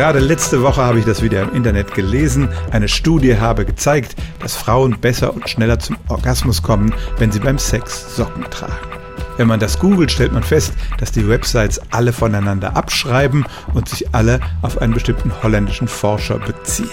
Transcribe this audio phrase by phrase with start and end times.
[0.00, 2.48] Gerade letzte Woche habe ich das wieder im Internet gelesen.
[2.70, 7.58] Eine Studie habe gezeigt, dass Frauen besser und schneller zum Orgasmus kommen, wenn sie beim
[7.58, 8.72] Sex Socken tragen.
[9.36, 13.44] Wenn man das googelt, stellt man fest, dass die Websites alle voneinander abschreiben
[13.74, 16.88] und sich alle auf einen bestimmten holländischen Forscher beziehen.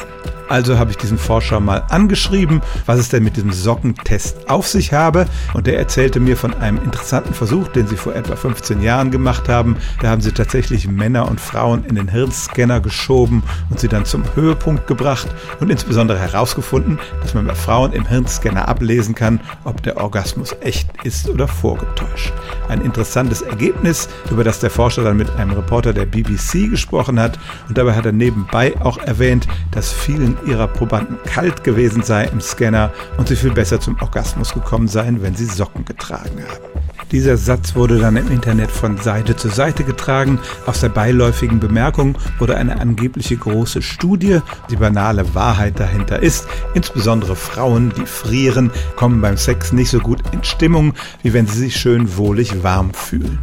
[0.50, 4.94] Also habe ich diesen Forscher mal angeschrieben, was es denn mit diesem Sockentest auf sich
[4.94, 5.26] habe.
[5.54, 9.50] Und der erzählte mir von einem interessanten Versuch, den sie vor etwa 15 Jahren gemacht
[9.50, 9.78] haben.
[10.02, 14.24] Da haben sie tatsächlich Männer und Frauen in den Hirnscanner geschoben und sie dann zum
[14.36, 15.28] Höhepunkt gebracht
[15.60, 20.90] und insbesondere herausgefunden, dass man bei Frauen im Hirnscanner ablesen kann, ob der Orgasmus echt
[21.04, 22.34] ist oder vorgetäuscht.
[22.70, 27.40] Ein interessantes Ergebnis, über das der Forscher dann mit einem Reporter der BBC gesprochen hat.
[27.68, 32.42] Und dabei hat er nebenbei auch erwähnt, dass vielen ihrer Probanden kalt gewesen sei im
[32.42, 36.78] Scanner und sie viel besser zum Orgasmus gekommen seien, wenn sie Socken getragen haben.
[37.12, 40.40] Dieser Satz wurde dann im Internet von Seite zu Seite getragen.
[40.66, 44.42] Aus der beiläufigen Bemerkung wurde eine angebliche große Studie.
[44.70, 50.22] Die banale Wahrheit dahinter ist, insbesondere Frauen, die frieren, kommen beim Sex nicht so gut
[50.34, 53.40] in Stimmung, wie wenn sie sich schön wohlig warm fühlen.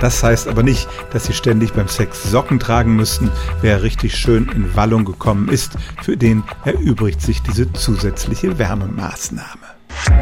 [0.00, 3.30] Das heißt aber nicht, dass Sie ständig beim Sex Socken tragen müssten.
[3.60, 5.72] Wer richtig schön in Wallung gekommen ist,
[6.02, 9.66] für den erübrigt sich diese zusätzliche Wärmemaßnahme.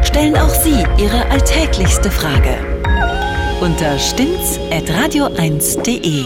[0.02, 2.58] Stellen auch Sie Ihre alltäglichste Frage
[3.60, 6.24] unter stimmtz.radio1.de.